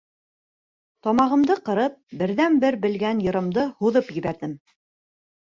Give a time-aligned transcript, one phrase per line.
[1.07, 4.59] Тамағымды ҡырып, берҙән-бер белгән йырымды һуҙып ебәрҙем: